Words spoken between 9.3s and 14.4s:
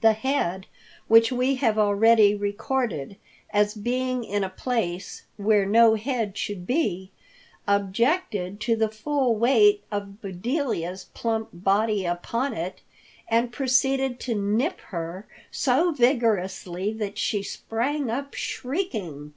weight of Bedelia's plump body upon it, and proceeded to